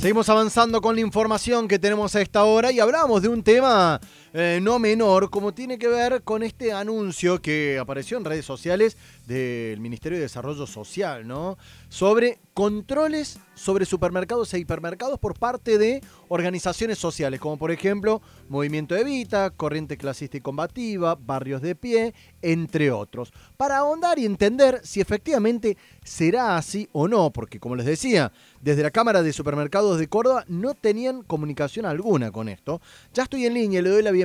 [0.00, 4.00] Seguimos avanzando con la información que tenemos a esta hora y hablamos de un tema
[4.32, 8.96] eh, no menor, como tiene que ver con este anuncio que apareció en redes sociales
[9.26, 11.58] del Ministerio de Desarrollo Social, ¿no?
[11.88, 18.96] Sobre controles sobre supermercados e hipermercados por parte de organizaciones sociales, como por ejemplo Movimiento
[18.96, 25.00] Evita, Corriente Clasista y Combativa, Barrios de Pie, entre otros, para ahondar y entender si
[25.00, 30.08] efectivamente será así o no, porque como les decía, desde la Cámara de Supermercados de
[30.08, 32.80] Córdoba no tenían comunicación alguna con esto.
[33.12, 34.19] Ya estoy en línea, le doy la bienvenida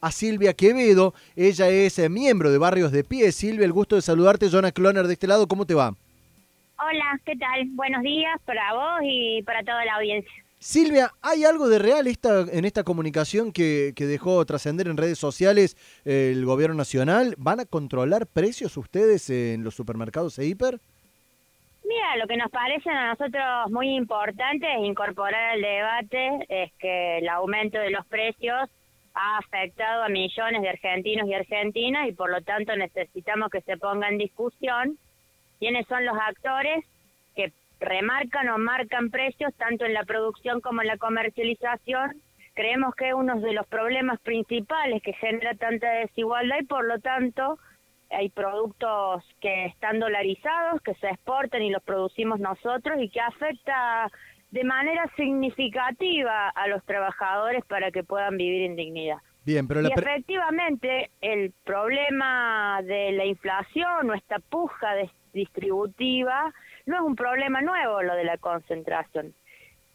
[0.00, 3.32] a Silvia Quevedo, ella es eh, miembro de Barrios de Pie.
[3.32, 5.94] Silvia, el gusto de saludarte, Jonah Cloner de este lado, ¿cómo te va?
[6.78, 7.66] Hola, ¿qué tal?
[7.70, 10.32] Buenos días para vos y para toda la audiencia.
[10.58, 15.76] Silvia, ¿hay algo de real esta, en esta comunicación que, dejó trascender en redes sociales
[16.04, 17.34] el gobierno nacional?
[17.36, 20.78] ¿Van a controlar precios ustedes en los supermercados e hiper?
[21.84, 27.18] Mira, lo que nos parece a nosotros muy importante es incorporar al debate es que
[27.18, 28.70] el aumento de los precios
[29.14, 33.76] ha afectado a millones de argentinos y argentinas y por lo tanto necesitamos que se
[33.76, 34.98] ponga en discusión
[35.58, 36.84] quiénes son los actores
[37.36, 42.20] que remarcan o marcan precios tanto en la producción como en la comercialización.
[42.54, 46.98] Creemos que es uno de los problemas principales que genera tanta desigualdad y por lo
[46.98, 47.58] tanto
[48.10, 54.10] hay productos que están dolarizados, que se exportan y los producimos nosotros y que afecta
[54.52, 59.16] de manera significativa a los trabajadores para que puedan vivir en dignidad.
[59.44, 64.94] Bien, pero y efectivamente el problema de la inflación o esta puja
[65.32, 66.52] distributiva,
[66.86, 69.34] no es un problema nuevo lo de la concentración.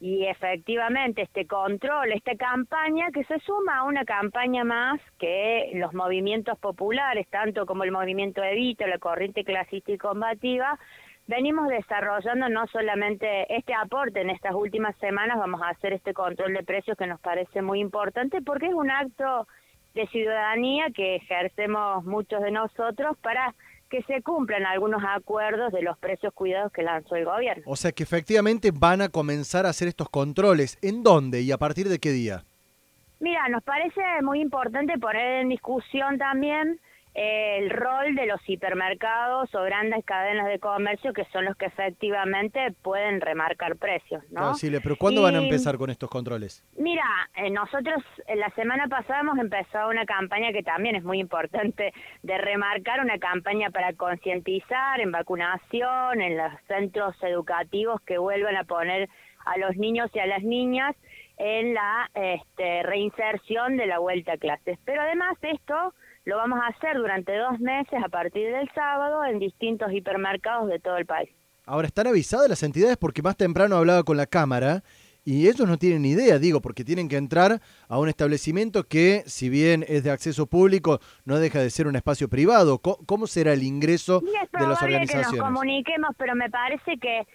[0.00, 5.92] Y efectivamente este control, esta campaña que se suma a una campaña más que los
[5.94, 10.78] movimientos populares, tanto como el movimiento Evita, la corriente clasista y combativa,
[11.26, 16.52] venimos desarrollando no solamente este aporte en estas últimas semanas, vamos a hacer este control
[16.54, 19.46] de precios que nos parece muy importante porque es un acto
[19.94, 23.54] de ciudadanía que ejercemos muchos de nosotros para
[23.88, 27.62] que se cumplan algunos acuerdos de los precios cuidados que lanzó el gobierno.
[27.66, 30.78] O sea que efectivamente van a comenzar a hacer estos controles.
[30.82, 32.44] ¿En dónde y a partir de qué día?
[33.20, 36.80] Mira, nos parece muy importante poner en discusión también
[37.14, 42.74] el rol de los hipermercados o grandes cadenas de comercio que son los que efectivamente
[42.82, 44.52] pueden remarcar precios, ¿no?
[44.82, 46.64] pero ¿cuándo van a empezar con estos controles?
[46.76, 47.04] Mira,
[47.36, 48.02] eh, nosotros
[48.34, 51.92] la semana pasada hemos empezado una campaña que también es muy importante
[52.22, 58.64] de remarcar, una campaña para concientizar en vacunación, en los centros educativos que vuelvan a
[58.64, 59.08] poner
[59.44, 60.96] a los niños y a las niñas
[61.36, 64.78] en la este, reinserción de la vuelta a clases.
[64.84, 65.94] Pero además de esto,
[66.24, 70.78] lo vamos a hacer durante dos meses a partir del sábado en distintos hipermercados de
[70.78, 71.30] todo el país.
[71.66, 72.96] Ahora, ¿están avisadas las entidades?
[72.96, 74.82] Porque más temprano hablaba con la Cámara
[75.24, 79.48] y ellos no tienen idea, digo, porque tienen que entrar a un establecimiento que, si
[79.48, 82.80] bien es de acceso público, no deja de ser un espacio privado.
[82.80, 85.30] ¿Cómo, será el ingreso de las organizaciones?
[85.30, 87.26] que nos comuniquemos, pero me parece que,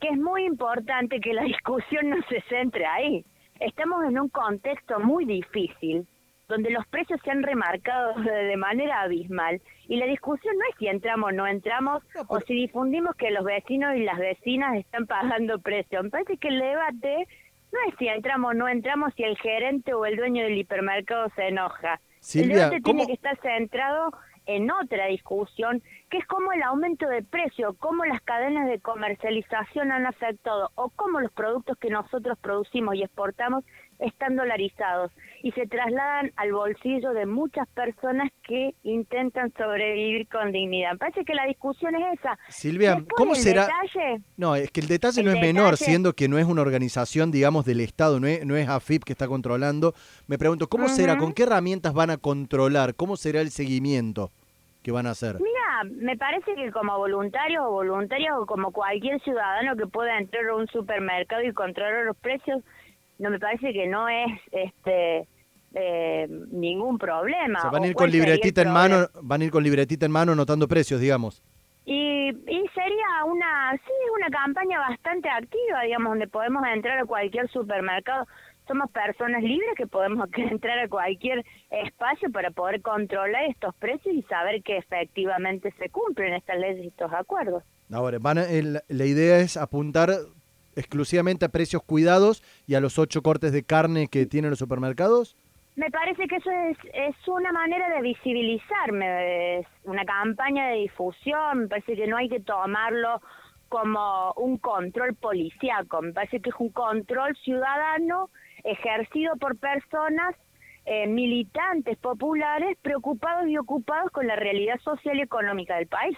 [0.00, 3.24] que es muy importante que la discusión no se centre ahí.
[3.60, 6.06] Estamos en un contexto muy difícil
[6.48, 10.86] donde los precios se han remarcado de manera abismal y la discusión no es si
[10.86, 15.58] entramos o no entramos o si difundimos que los vecinos y las vecinas están pagando
[15.58, 16.02] precio.
[16.02, 17.28] Me parece que el debate
[17.72, 21.28] no es si entramos o no entramos, si el gerente o el dueño del hipermercado
[21.34, 22.00] se enoja.
[22.34, 24.10] el debate tiene que estar centrado
[24.46, 29.90] en otra discusión, que es cómo el aumento de precio, cómo las cadenas de comercialización
[29.90, 33.64] han afectado o cómo los productos que nosotros producimos y exportamos
[33.98, 35.12] están dolarizados
[35.42, 40.96] y se trasladan al bolsillo de muchas personas que intentan sobrevivir con dignidad.
[40.98, 42.38] parece que la discusión es esa.
[42.48, 43.68] Silvia, ¿cómo será?
[44.36, 47.64] no, es que el detalle no es menor, siendo que no es una organización, digamos,
[47.64, 49.94] del Estado, no es, no es AFIP que está controlando.
[50.26, 51.16] Me pregunto, ¿cómo será?
[51.16, 52.94] ¿Con qué herramientas van a controlar?
[52.94, 54.30] ¿Cómo será el seguimiento?
[54.86, 55.34] que van a hacer?
[55.40, 60.46] Mira, me parece que como voluntarios o voluntarios o como cualquier ciudadano que pueda entrar
[60.46, 62.62] a un supermercado y controlar los precios,
[63.18, 65.28] no me parece que no es este
[65.74, 67.70] eh, ningún problema.
[67.70, 70.66] van a ir con libretita en mano, van a ir con libretita en mano anotando
[70.66, 71.42] precios, digamos.
[71.84, 77.48] Y, y sería una, sí, una campaña bastante activa, digamos, donde podemos entrar a cualquier
[77.50, 78.26] supermercado.
[78.66, 84.22] Somos personas libres que podemos entrar a cualquier espacio para poder controlar estos precios y
[84.22, 87.62] saber que efectivamente se cumplen estas leyes y estos acuerdos.
[87.92, 88.38] Ahora, van
[88.88, 90.10] la idea es apuntar
[90.76, 95.36] exclusivamente a precios cuidados y a los ocho cortes de carne que tienen los supermercados?
[95.74, 101.62] Me parece que eso es, es una manera de visibilizarme, es una campaña de difusión,
[101.62, 103.20] me parece que no hay que tomarlo
[103.68, 108.30] como un control policíaco, me parece que es un control ciudadano
[108.64, 110.34] ejercido por personas
[110.86, 116.16] eh, militantes populares preocupados y ocupados con la realidad social y económica del país.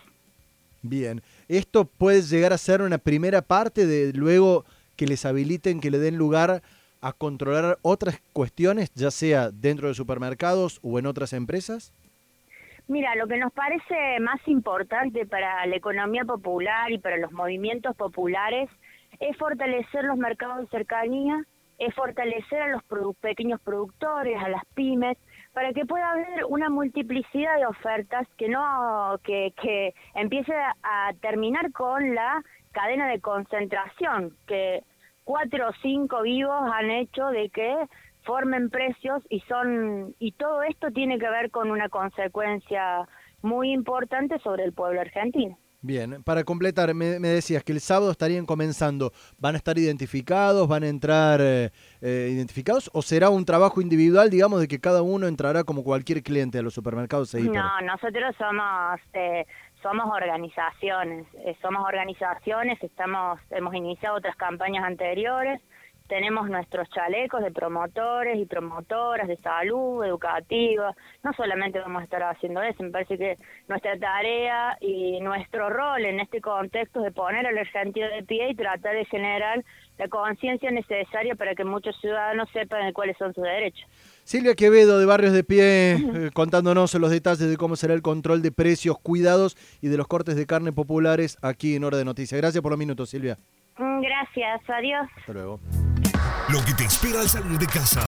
[0.82, 4.64] Bien, esto puede llegar a ser una primera parte de luego
[4.96, 6.62] que les habiliten, que le den lugar
[7.00, 11.92] a controlar otras cuestiones, ya sea dentro de supermercados o en otras empresas?
[12.88, 17.94] Mira, lo que nos parece más importante para la economía popular y para los movimientos
[17.96, 18.70] populares
[19.20, 21.44] es fortalecer los mercados de cercanía,
[21.78, 22.82] es fortalecer a los
[23.20, 25.18] pequeños productores, a las pymes,
[25.58, 31.72] para que pueda haber una multiplicidad de ofertas que no que, que empiece a terminar
[31.72, 34.84] con la cadena de concentración que
[35.24, 37.74] cuatro o cinco vivos han hecho de que
[38.22, 43.08] formen precios y son y todo esto tiene que ver con una consecuencia
[43.42, 45.58] muy importante sobre el pueblo argentino.
[45.80, 50.82] Bien, para completar, me, decías que el sábado estarían comenzando, ¿van a estar identificados, van
[50.82, 51.70] a entrar eh,
[52.00, 56.24] eh, identificados o será un trabajo individual, digamos, de que cada uno entrará como cualquier
[56.24, 57.32] cliente a los supermercados?
[57.34, 59.46] E no, nosotros somos eh,
[59.80, 61.28] somos organizaciones,
[61.62, 65.60] somos organizaciones, estamos hemos iniciado otras campañas anteriores
[66.08, 70.94] tenemos nuestros chalecos de promotores y promotoras de salud, educativa.
[71.22, 73.36] No solamente vamos a estar haciendo eso, me parece que
[73.68, 78.50] nuestra tarea y nuestro rol en este contexto es de poner al argentino de pie
[78.50, 79.62] y tratar de generar
[79.98, 83.86] la conciencia necesaria para que muchos ciudadanos sepan cuáles son sus derechos.
[84.24, 88.42] Silvia Quevedo de Barrios de Pie, eh, contándonos los detalles de cómo será el control
[88.42, 92.40] de precios, cuidados y de los cortes de carne populares aquí en Hora de Noticias.
[92.40, 93.38] Gracias por los minutos, Silvia.
[93.78, 95.08] Mm, gracias, adiós.
[95.16, 95.60] Hasta luego.
[96.48, 97.96] Lo que te espera al salir de casa.